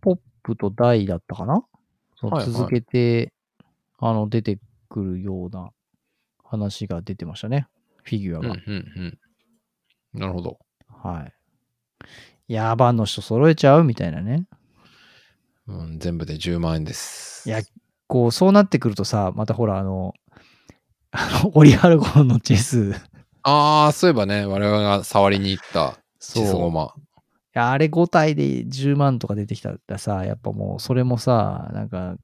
[0.00, 1.64] ポップとダイだったかな？
[2.16, 3.32] そのはいはい続けて、
[3.98, 4.58] あの、出て
[4.88, 5.70] くるような
[6.44, 7.66] 話が出てましたね。
[8.02, 8.54] フィギュアうんうが。
[8.54, 9.18] んうん。
[10.12, 10.58] なるほど。
[10.88, 11.28] は
[12.48, 12.52] い。
[12.52, 13.84] ヤーバンの人揃えちゃう？
[13.84, 14.46] みたいなね。
[15.68, 17.48] うん、全部で10万円です。
[17.48, 17.62] いや、
[18.08, 20.14] こう、そうなってくるとさ、またほら、あの、
[21.12, 22.92] あの、オリハルゴンのチェス
[23.42, 26.44] ああ、そういえばね、我々が触りに行ったそう。
[26.44, 26.94] チスゴいマ。
[27.52, 32.16] やあれ5体で10万とか出てきたらさ、やっぱもうそれもさ、なんか、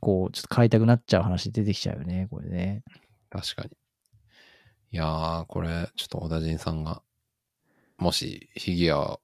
[0.00, 2.82] こう、ちょっと買いたくなっちゃう話出てきちゃうよね、これね。
[3.30, 3.70] 確かに。
[4.90, 7.02] いやー、これ、ちょっと小田陣さんが、
[7.98, 9.20] もしフィギュアを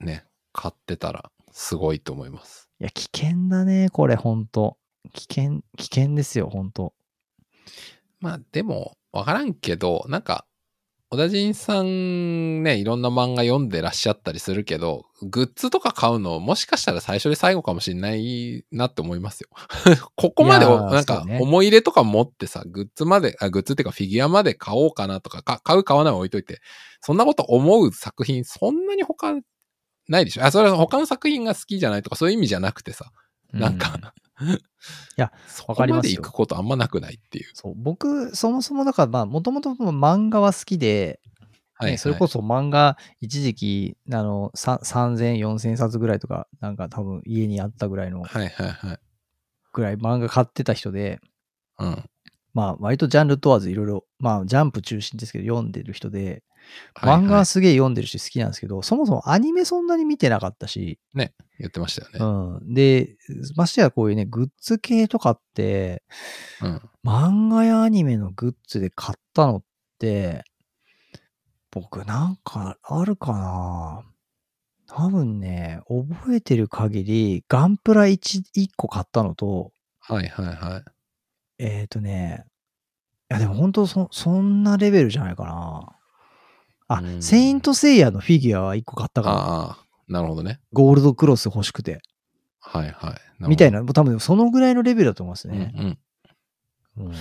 [0.00, 2.70] ね、買ってたら、すごいと思います。
[2.80, 4.78] いや、危険だね、これ、ほんと。
[5.12, 6.94] 危険、危険ですよ、ほんと。
[8.24, 10.46] まあ、でも、わからんけど、なんか、
[11.10, 19.50] 小田陣さんね、いろんな漫画読んでらっしゃったりするけど、グッズとか買うの、もしかしたら最初で最後かもしれないなって思いますよ。
[20.16, 26.62] ここまでなんか思い入れとか持ってさ、グッズまで、あグッズっていうかフィギュアまで買おうかなとか、か買う買わないは置いといて、
[27.02, 29.34] そんなこと思う作品、そんなに他
[30.08, 33.12] ないでしょあ、それは他の作品が好きじゃないとかそういう意味じゃなくてさ、
[33.54, 34.14] なんか、うん
[35.16, 37.50] やそわこまでかりますよ行くことあんまなくないっていう。
[37.54, 41.20] そう、僕、そもそもだから、まあ、もともと漫画は好きで、
[41.74, 48.98] はい、ねそれこそ漫画、一時期、あの、さ3000、4000冊ぐらいとか、なんか多分家にあったぐらいの、はいはいはい。
[49.72, 51.20] ぐらい漫画買ってた人で、
[51.78, 52.04] うん。
[52.52, 56.44] まあ、割とジャンル問わずいろいろ、まあ、ジャンプ中心ですけど、読んでる人で、
[56.96, 60.98] 漫画はすげえ読んでるし好きなんですけど、そもそもアニメそんなに見てなかったし、
[61.58, 62.60] 言ってましたよね。
[62.60, 62.74] うん。
[62.74, 63.16] で、
[63.56, 66.02] ましてやこういうね、グッズ系とかって、
[66.62, 66.80] うん。
[67.04, 69.62] 漫画やアニメのグッズで買ったのっ
[69.98, 70.44] て、
[71.70, 74.04] 僕なんかあるかな
[74.86, 80.84] 多分ね、覚えてる限り、ガンプラ 1, 1個買ったのと、はいはいはい。
[81.58, 82.44] えっ、ー、とね、
[83.30, 85.96] いやでも本当そ、そんなレベルじゃないかな。
[86.88, 90.60] あ、うんセイントセイヤのフィギュアは1個買ったから、ああ、なるほどね。
[90.72, 92.00] ゴールドクロス欲しくて。
[92.60, 93.42] はいはい。
[93.42, 95.48] なみたいな、もう多分そのぐらいのレベルだと思います。
[95.48, 95.72] ね。
[95.76, 95.98] うん
[97.04, 97.06] うん。
[97.08, 97.14] うん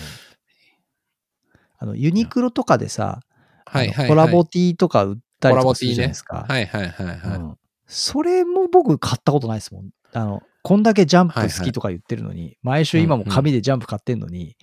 [1.79, 3.19] あの、ユニクロとかでさ、
[3.65, 4.07] はいはい、はい。
[4.07, 6.45] コラボティーとか売ったりとかするじゃないですか。
[6.47, 7.39] はいはいはいはい。
[7.39, 9.89] うんそれも僕買ったことないですもん。
[10.13, 14.55] あの、こんだけジャンプ好きとか言ってるのに、毎週今も紙でジャンプ買ってんのに、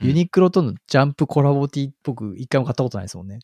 [0.00, 3.40] うんユニクロとのジャンプコラボティー僕一回も買ったことないですもんね。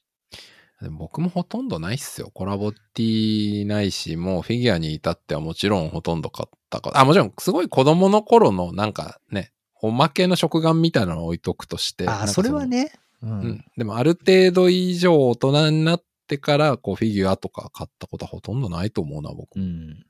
[0.85, 2.31] でも僕もほとんどないっすよ。
[2.33, 12.09] コラボティーないし、もうフィギュアに至ってはもちろんほとんど買ったかあ、もちろんすごい子供の頃のなんかね、おまけの食玩みたいなのを置いとくとして。
[12.09, 12.93] あそれはね。
[13.23, 13.27] う。
[13.27, 13.65] うんん。
[13.77, 19.57] でもある程度以上大人になってから、こうフィギュアとか買ったことはほとんどないと思うな、僕。
[19.57, 20.05] うん。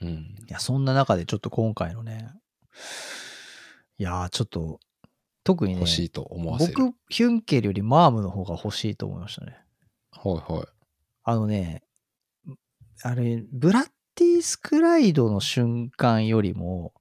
[0.00, 0.08] うん。
[0.08, 2.30] いや、そんな中でちょっと今回のね、
[3.98, 4.80] いやー、ちょっと、
[5.44, 6.74] 特にね、欲しいと思わせる。
[6.74, 9.58] 僕、ヒュンケルよりマームの方が欲しいと思いましたね。
[10.10, 10.66] はいはい。
[11.22, 11.82] あのね、
[13.02, 16.94] あれ、ブラッディスクライドの瞬間よりも、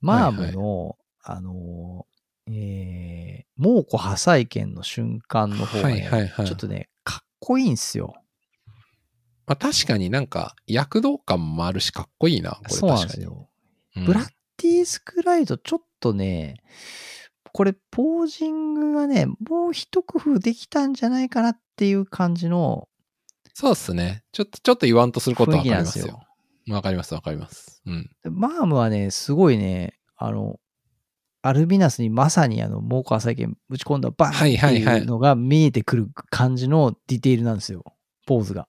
[0.00, 2.06] マームの、あの、
[2.48, 8.14] えー、猛虎破砕剣の瞬間の方が、ねはいはいはいちょっとね、かっこいいんすよ。
[9.46, 13.20] まあ確かになんか躍動感もあるしかっこいいな、これそうなん確かに。
[13.20, 13.48] ですよ。
[13.96, 16.56] うんブラッディスクライド、ちょっとね、
[17.52, 22.88] これ、ポージングがね、もう一工夫できたんじゃないかなっていう感じの
[23.54, 24.22] そうっすね。
[24.32, 26.20] ちょっと、ちょっと言わんとすること雰はわかりますよ。。
[26.68, 27.82] わかりますわかります。
[27.86, 28.10] うん。
[28.22, 30.58] でマームはね、すごいね、あの、
[31.42, 37.84] アルビナスにまさにあの、猛虎再建打ち込んだバーンってはいうのが見えてくる感じのディテールなんですよ。
[38.26, 38.68] ポーズが。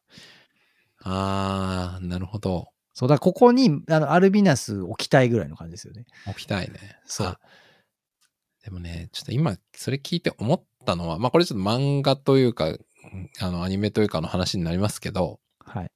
[1.03, 2.69] あー、なるほど。
[2.93, 6.05] そう、だここに、あの、アルビナス置きたいぐらいの感じですよね。
[6.27, 6.97] 置きたいね。
[7.05, 7.39] そうあ。
[8.63, 12.77] でもね、ちょっと今、それ聞いて思ったのは、まあこれちょっと漫画というか、
[13.39, 15.91] あの、アニメというかの話になりますけど、はい。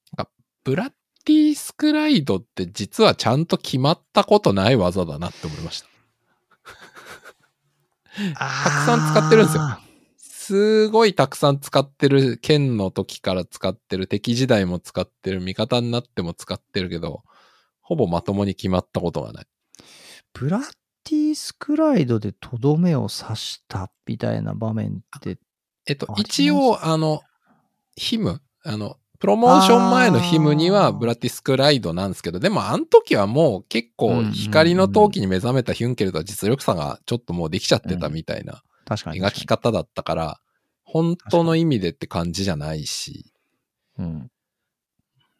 [0.63, 0.91] ブラッ
[1.23, 5.87] ディスクライドって実はちゃんと決まったことない技だなって思いました。
[8.37, 9.63] たくさん使ってるんですよ
[10.17, 17.23] すごいたくさん使ってる、剣の時から使ってる、敵時代も使ってる、味方になっても使ってるけど、
[17.81, 19.45] ほぼまともに決まったことがない。
[20.33, 20.73] ブラッ
[21.09, 25.37] ディスクライドでとどめを刺したみたいな場面って、
[25.85, 27.21] えっと一応、あの、
[27.95, 40.39] ヒム、あの、プロモーション前のヒムにはブラティスクライドなんですけど、でもあの時はもう結構光の陶器に目覚めたヒュンケルとは実力差がちょっともうできちゃってたみたいな確かに描き方だったから、
[40.83, 43.33] 本当の意味でって感じじゃないし、
[43.97, 44.31] うん。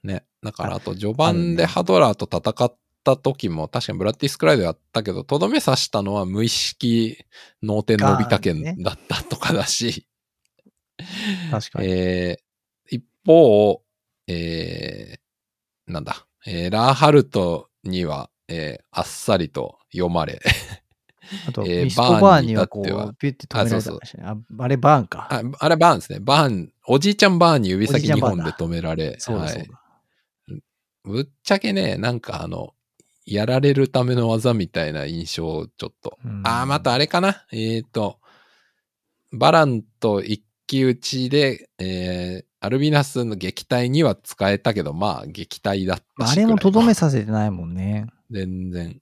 [0.04, 0.26] ね。
[0.42, 1.58] だからああと序盤ね。
[1.58, 2.76] でハドラーと戦っ
[3.08, 7.18] た時も確かにブラッディスクライドやったけど、とどめ刺したのは無意識
[7.64, 10.06] 脳天のび太ガーンね剣だったとかだし、
[11.50, 11.88] 確かに。
[11.88, 12.48] えー
[12.90, 13.82] 一方、
[14.28, 20.42] えーなんだ、えーラーハルトには、えーあっさりと読まれ、
[21.48, 22.84] あと、えーミストバーンにはこう、
[23.16, 24.32] ピュッて止められたあ。
[24.32, 25.28] ああれバーンか。
[25.32, 26.20] ああれバーンですね。
[26.20, 29.68] バーン、おじいちゃんバーンに指先2おじいちゃんバーンだ本で止められ、そうだそうはい。
[29.70, 29.82] だ。
[31.04, 32.74] ぶっちゃけね、なんかあの、
[33.28, 36.18] やられるための技みたいな印象をちょっと。
[36.24, 38.20] うんああ、またあれかなえっ、と、
[39.32, 46.32] バランと一騎打ちで、えー、アルビナスの撃退には使えたけど、まあ、撃退だったし。
[46.32, 48.08] あれもとどめささせてないもんね。
[48.32, 48.92] 全然。
[48.92, 48.94] っ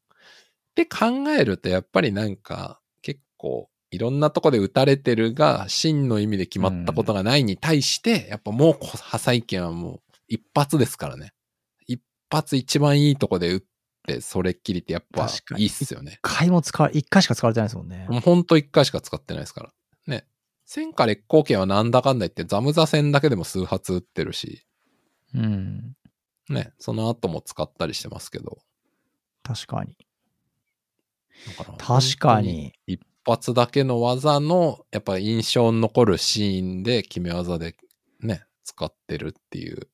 [0.75, 1.07] て考
[1.37, 11.31] えると、やっぱりなんか、結構、いろんなとこで打たれてるが、真の意味で決まったことがないに対して、やっぱもう、破砕剣はもう、一発ですからね。
[11.87, 13.63] 一発一番いいとこで打っ
[14.05, 16.13] て、それっきりってやっぱいいっすよね。
[16.13, 18.05] 一回も使わ、一回しか使われてないですもんね。
[18.09, 19.73] もうほんと一回しか使ってないですから。
[20.07, 20.25] ね。
[20.65, 24.65] 戦火烈光剣はなんだかんだ言って、ザムザ戦だけでも数発撃ってるし、
[25.33, 25.95] うん。
[26.49, 26.73] ね。
[26.79, 28.59] その後も使ったりしてますけど。
[29.43, 29.97] 確かに。
[31.57, 32.73] だから確かに。
[32.87, 37.75] 一発だけの技の、やっぱ印象に残るシーンで決め技で
[38.21, 39.87] ね、使ってるっていう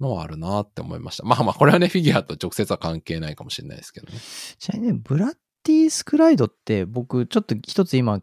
[0.00, 1.24] のはあるなって思いました。
[1.24, 4.18] まあまあ、これはね、フィギュアと直接は関係ないかもしれないですけどね。
[4.58, 8.22] ちなみにね、ブラッディスクライドって僕ちょっと一つ今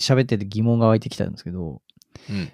[0.00, 1.82] 喋ってて疑問が湧いてきたんですけど、
[2.30, 2.52] うん。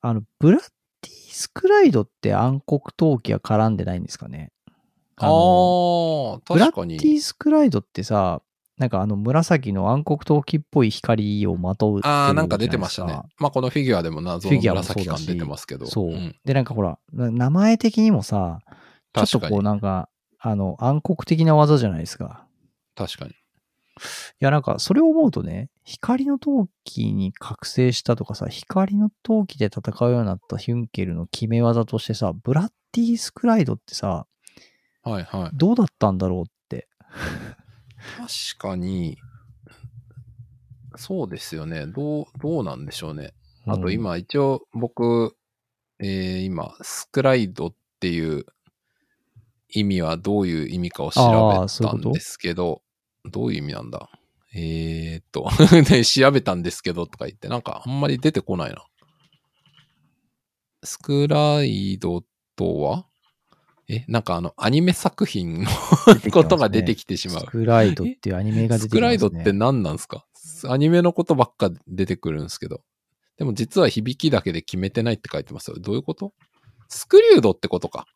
[0.00, 0.60] あの、ブラッ
[1.02, 4.52] ディスクライドって暗黒陶器は絡んでないんですかね？
[5.16, 6.98] あのあ、ブラ確かに。
[6.98, 8.42] ッディスクライドってさ、
[8.78, 13.18] なんかあの紫の暗黒陶器っぽい光をまとうああ、なんか出てましたね。
[13.38, 15.86] まあ、このフィギュアでも謎の紫感出てますけど。
[15.86, 16.10] そう。
[16.10, 18.60] んで、なんかほら、な名前的にもさ、
[19.14, 19.62] ちょっとこう。
[19.62, 22.46] なんか、あの、暗黒的な技じゃないですか。
[22.94, 23.30] 確かに。
[23.30, 23.34] い
[24.40, 34.26] や、なんか、それを思うとね、光の陶器に覚醒したとかさ、光の陶器で戦うようになったヒュンケルの決め技としてさ、ブラッディスクライドってさ、
[35.02, 35.56] はいはい。
[35.56, 36.88] どうだったんだろうって。
[38.16, 39.18] 確かに、
[40.96, 41.86] そうですよね。
[41.86, 43.34] どう、どうなんでしょうね。
[43.66, 45.36] あとうん、今、一応僕、
[45.98, 48.46] えー今、スクライドっていう
[49.68, 51.12] 意味はどういう意味かをあ
[51.68, 52.82] 調べたんですけど、
[53.24, 54.08] どういう意味なんだ？
[54.54, 55.50] えー、っと
[55.90, 58.84] で、調べたんですけどとか言って、なんかあんまり出てこないな。
[60.84, 62.22] スクライド
[62.54, 63.06] とは？
[63.88, 65.70] え、なんかあの、アニメ作品の
[66.32, 67.46] ことが出てきてしまうス。
[67.46, 68.88] クライドっていうアニメが出てきますね。
[68.88, 70.26] スクライドって何なんですか？
[70.68, 72.82] アニメのことばっか出てくるんですけど。
[73.38, 75.76] でも実は響きだけで決めてないって書いてますよ。
[75.78, 76.32] どういうこと？
[76.88, 78.06] スクリュードってことか。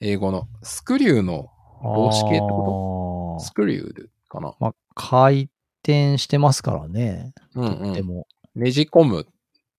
[0.00, 0.46] 英語の。
[0.62, 1.50] スクリューの
[1.82, 4.54] 動詞系ってこあースクリュードかな？
[4.60, 5.50] まあ、回
[5.82, 7.32] 転してますからね。
[7.54, 7.78] うんうん。
[7.78, 8.26] とっても。
[8.54, 9.26] ねじ込む。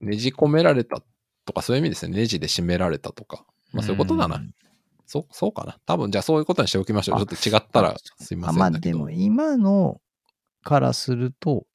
[0.01, 1.01] ねじ込められた
[1.45, 2.17] とかそういう意味ですね。
[2.17, 3.45] ネジで締められたとか。
[3.71, 4.37] まあそういうことだな。
[4.37, 4.51] ん
[5.07, 5.77] そう、そうかな。
[5.85, 7.17] 多分じゃあそういうことにしておきましょう。
[7.17, 8.97] ちょあっと違ったらすいまあまあせんだけど。
[8.97, 9.99] でも今の
[10.63, 11.65] からすると、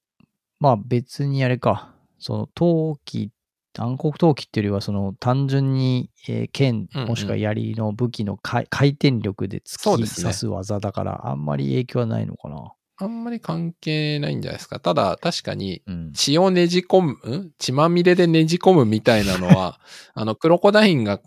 [0.61, 3.31] まあ別にあれか、その陶器、
[3.79, 12.73] 暗黒陶器っていうよりはその単純に、えー剣うんうんもしくは槍の武器の回回転力で突き刺す技だからあんまり影響はないのかな。
[12.99, 14.79] あんまり関係ないんじゃないですか。
[14.79, 16.13] ただ確かにうん。
[16.13, 17.51] 血をねじ込む、ん？
[17.59, 19.81] 血まみれでねじ込むみたいなのは、
[20.15, 21.21] あの、クロコダインが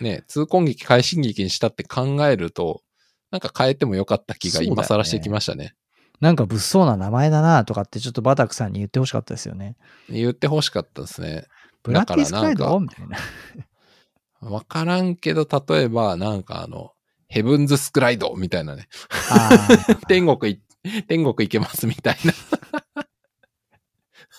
[0.00, 2.82] ね、痛恨撃、快進撃にしたって考えると、
[3.30, 5.74] なんか変えてもよかった気が今更してきましたね。
[6.20, 9.76] なんか物騒な名前だなとかってちょっとバタクさんに言ってほしかったですよね。
[10.08, 11.44] 言ってほしかったですね。
[11.82, 13.18] ブラッディスクライだからなんドみたいな。
[14.50, 16.92] わからんけど、例えば、なんかあの、
[17.28, 18.88] ヘブンズスクライドみたいなね。
[20.08, 20.60] 天国い、
[21.08, 22.32] 天国行けますみたいな。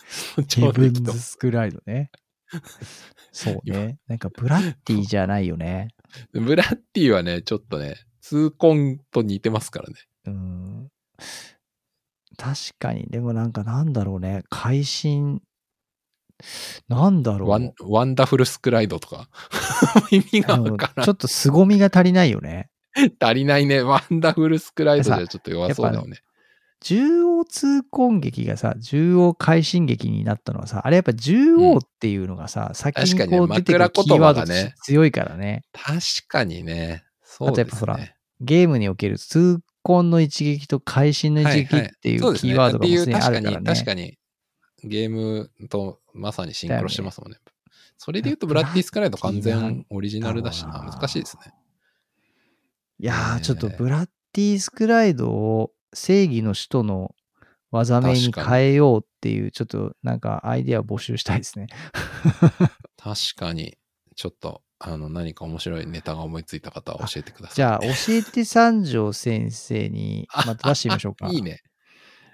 [0.38, 2.12] ヘ超ブンズスクライドね。
[3.38, 4.00] そうね。
[4.08, 5.90] なんかブラッディじゃないよね。
[6.34, 9.96] ブラッディはね、ちょっとね、痛恨と似てますからね。
[10.26, 10.88] うん。
[12.36, 13.06] 確かに。
[13.08, 14.44] でもなんかなんだろうね。
[14.50, 15.44] 会心。
[16.88, 17.50] なんだろう。
[17.50, 19.30] ワンワンダフルスクライドとか。
[20.10, 22.72] 意味がわからんちょっと凄みが足りないよね。
[23.20, 23.84] 足りないね。
[23.84, 26.18] ワンダフルスクライドじゃちょっと弱そうだよね。
[26.80, 35.64] 縦横痛恨劇がさ、縦横快進撃になったのはさ、あれやっぱ縦横っていうのがさ、先に確かにこう出てくるキーワード葉が強いからね。
[35.74, 37.04] 確かにね。
[37.24, 37.52] そうですね。
[37.52, 38.00] あとやっぱほら
[38.40, 42.36] ゲームにおける痛恨の一撃と会心の一撃っていう。
[42.36, 43.74] キーワードがすでにあ確かに、るからね。
[43.74, 44.18] 確かに、
[44.84, 47.40] ゲームとまさにシンクロしてますもんね。
[47.98, 50.84] それで言うと、ブラッディスクライド完全オリジナルだしな。
[50.84, 51.54] 難しいですね。
[53.00, 57.16] いやー、ちょっとブラッディスクライドを正義の使徒の
[57.72, 61.68] 技名に変えようっていう、ちょっとなんかアイデアを募集したいですね。
[62.98, 63.78] 確かに、
[64.16, 67.56] ちょっと、あの、何か面白いネタが思いついた方は教えてください。
[67.56, 71.28] じゃあ、教えて三条先生に また出してみましょうか。
[71.30, 71.62] いいね。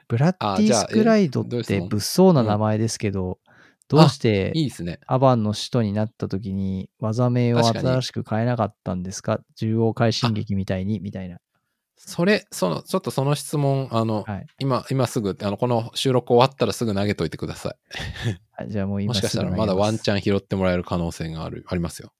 [0.07, 3.39] ブラッディスクライドって物騒な名前ですけど、
[3.87, 4.99] どうしていいですね。
[5.07, 9.39] アバンの首都になった時に技名を新しく変えなかったんですか？
[9.55, 11.37] 重要快進撃みたいにみたいな。
[12.05, 14.45] それ、その、ちょっとその質問、あの、はい。
[14.59, 17.75] 今、今すぐ、あの、この収録終わったらすぐ投げといてくださ
[18.57, 19.05] あじゃあもうい。
[19.05, 20.21] 今もしかしたらまだワンチャン。
[20.21, 22.11] 拾ってもらえる可能性がある、ありますよ。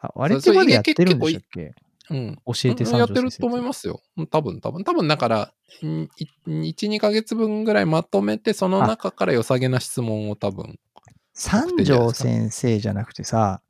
[0.00, 1.74] あ、あれってまだやってるんでしたっけ？
[2.10, 2.36] うん。
[2.46, 4.00] 教えてやってると思いますよ。
[4.16, 5.52] うん多分、多分、多分、だから、
[5.84, 6.08] ん
[6.46, 10.78] い1、2ヶ月分ぐらいまとめて、その中から良さげな質問を多分、
[11.32, 13.60] 三条先生じゃなくてさ、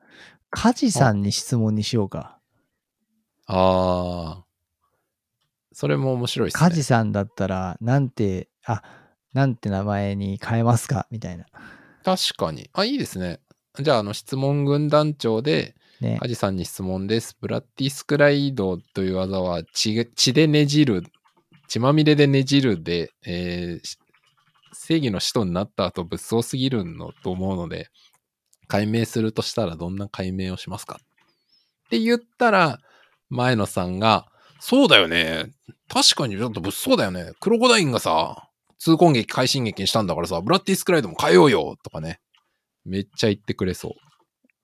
[0.51, 2.39] 梶さんに質問にしようか。
[3.47, 4.46] ああ、
[5.79, 6.59] それも面白いですね。
[6.71, 8.83] 梶さんだったら、なんて、あ、
[9.35, 11.07] なんて名前に変えますか？
[11.11, 11.45] みたいな。
[12.03, 12.71] 確かに。
[12.73, 13.41] あ、いいですね。
[13.79, 16.17] じゃあ、あの、質問軍団長で、ね。
[16.19, 17.37] カジさんに質問です。
[17.39, 21.03] ブラッディスクライドという技は血血でねじる、
[21.69, 23.99] 血まみれでねじるで、えーし
[24.73, 27.91] 正義の使徒になった後物騒すぎるのと思うので、
[28.67, 31.01] 解明するとしたらどんな解明をしますか？
[31.03, 32.79] って言ったら、
[33.29, 34.27] 前野さんが、
[34.59, 35.51] そうだよね。
[35.89, 37.33] 確かにちょっと物騒だよね。
[37.41, 38.49] クロコダインがさ、
[38.79, 42.21] 痛恨劇、快進撃にしたんだからさ、ブラッディスクライドも変えようよとかね。
[42.85, 43.97] めっちゃ言ってくれそ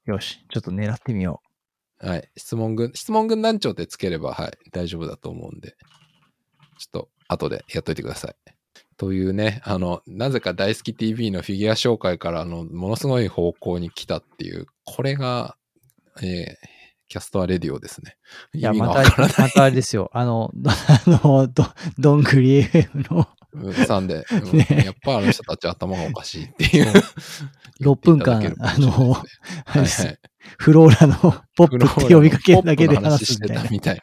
[0.07, 0.11] う。
[0.11, 1.41] よし、ちょっと狙ってみよ
[1.99, 2.29] はい。
[2.37, 5.77] 質問軍、質問軍団長ってつければ、はい、大丈夫だと思うんで、
[6.79, 8.35] ちょっと後でやっといてください。
[8.97, 15.57] というね、あの、なぜか大好き TV のフィギュア紹介から、あの、ものすごい方向に来たっていう、これが、
[16.21, 16.82] えー
[17.13, 18.17] キャストアレディオですね。
[18.55, 18.57] う。
[18.57, 19.03] いや、また。
[19.21, 20.11] またあれですよ。
[20.15, 21.67] あの、 あの、ど
[21.99, 26.91] どんぐり FM のうんさんで、うんねやっぱあの人たち頭がおかしいっていう。
[27.83, 28.55] 6分間あれで
[29.87, 30.19] すはいはい。
[30.57, 31.17] フローラの
[31.55, 33.63] ポップって呼びかけるだけで話すみたいな。
[33.65, 34.03] いしてたみたいな。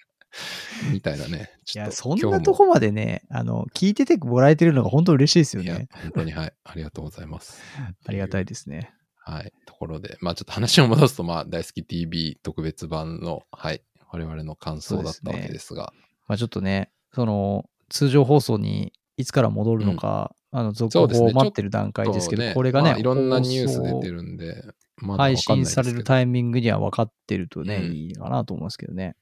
[0.92, 1.50] みたいなね。
[1.66, 6.54] ちょっや、とそんなとこまでね、あの、聞いててもらえてるのが本当嬉しいですよね。、本当にはい。
[6.64, 7.60] ありがとうございます。
[8.06, 8.44] ありがたい。
[8.44, 8.94] いですね。
[9.26, 9.52] はい。
[9.80, 13.82] ところで、まあちょっと話を戻すと、まあ大好き TV 特別版の、はい。
[14.12, 15.94] 我々の感想だったわけですが。
[16.28, 24.18] まあちょっとね、その、通常放送にいつから戻るのか、あの、続報を待ってる段階ですけど、そうこれがね、まあいろんなニュース出てる。
[24.18, 24.66] るんで、
[24.98, 29.16] ま配信されるタイミングには分かってるとね、うんいいかなと思うんですけどね。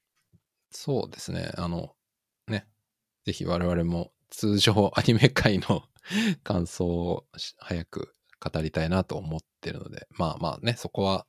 [0.72, 1.52] そうですね。
[1.56, 1.94] あの、
[2.48, 2.66] ね。
[3.26, 5.84] ぜひ我々も通常アニメ界の
[6.44, 11.26] 感想をし早く語りたいなと思ってるので、まあまあね、そこは、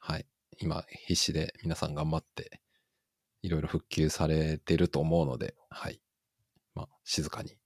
[0.00, 0.26] はい。
[0.58, 2.60] 今必死で皆さん頑張って、
[3.42, 6.00] いろいろ復旧されてると思うので、はい。
[6.74, 7.56] まあ、静かに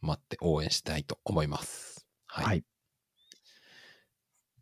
[0.00, 2.06] 待って応援したいと思います。
[2.26, 2.44] はい。
[2.44, 2.64] はい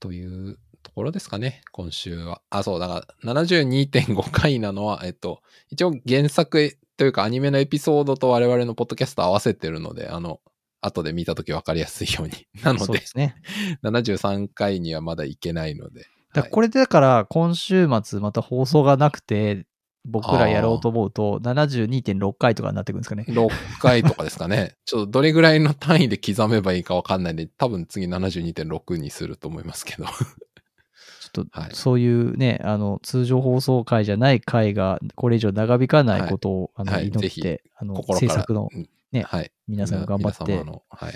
[0.00, 2.40] というところですかね、今週は。
[2.50, 10.40] あ、そう、だから72.5回なのは、えっと、一応原作というかアニメのエピソードと我々のポッドキャスト合わせてるので、あの、
[10.80, 12.46] 後で見たとき分かりやすいように。
[12.62, 13.36] なのでそうで、すね。
[13.82, 16.06] 73回にはまだいけないので。
[16.50, 19.66] これでだから、今週末また放送がなくて、
[20.04, 23.24] 僕らやろうと思うと、72.6回とかになってくるんですかね。
[23.28, 23.50] 6
[23.80, 24.76] 回とかですかね。
[24.86, 30.04] ちょっとどれぐらいの単位で刻めばいいか分かんないんで、多分次72.6にすると思いますけど。
[30.04, 38.02] ちょっと、はいそういうね、あの、通常放送回じゃない回が、これ以上長引かないことを、あの、はい祈っぜひて、あの。
[38.14, 39.52] 制作のうんねはい。
[39.66, 41.14] 皆さんが頑張ってはい。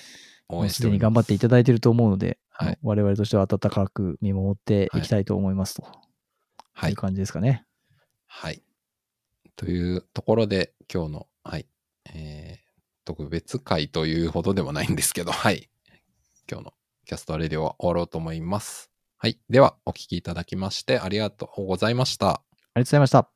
[0.48, 5.82] 応もう援してすすでに頑張っていただいていると思うので、はい我々としては温かく見守っていきたいと思いますと、、
[6.72, 7.64] はいいう感じですかね。
[8.26, 8.62] はい。
[9.56, 11.66] というところで、今日の、はい、
[12.12, 12.72] えー、
[13.04, 15.68] 特別会というほどでもないんですけど、はい。
[16.50, 16.74] 今日の
[17.06, 18.90] キャストレディオは終わろうと思います。
[19.18, 19.38] はい。
[19.48, 22.30] では、お聞きいただきましてありがとうございました。
[22.30, 22.42] ありが
[22.74, 23.31] とうございました。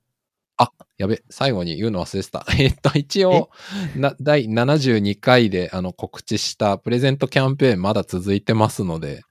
[0.59, 2.47] あ、やべ、最後に言うの忘れてた。
[2.59, 3.51] えっと、一応、
[3.95, 9.23] な第72回であの告知したプレゼントキャンペーンまだ続いてますので、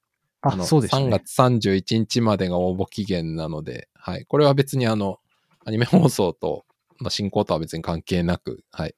[0.41, 1.05] あ、のそうですね。
[1.07, 4.26] 3月31日までが応募期限なので、はい。
[4.26, 5.19] これは別にあの、
[5.65, 6.65] アニメ放送と
[7.01, 8.95] の進行とは別に関係なく、はい。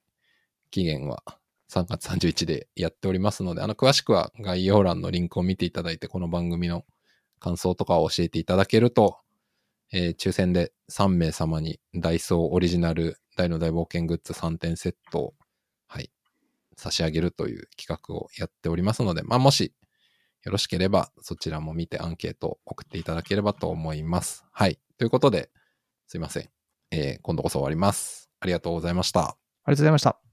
[0.69, 1.23] 期限は
[1.69, 6.83] 3月31でやっておりますので、あの、詳しくは概要欄のリンクを見ていただいて、この番組の
[7.39, 9.17] 感想とかを教えていただけると、
[9.91, 15.33] えー抽選で3名様にダイソーオリジナル大の大冒険グッズ3点セットを、
[15.87, 16.11] はい、
[16.75, 19.73] 差し上げるという企画をやっておりますので、まあ、もし
[20.43, 24.45] よろしければそちらも見てアンケートを送っていただければと思います。
[24.51, 24.79] はい。
[24.97, 25.49] ということで、
[26.07, 26.49] すいません。
[26.91, 28.29] えー今度こそ終わります。
[28.39, 29.21] ありがとうございました。
[29.21, 30.19] ありがとうございました。